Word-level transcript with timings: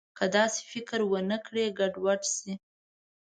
که 0.17 0.25
داسې 0.35 0.61
فکر 0.71 0.99
ونه 1.11 1.37
کړي، 1.45 1.65
ګډوډ 1.79 2.21
شي. 2.35 2.53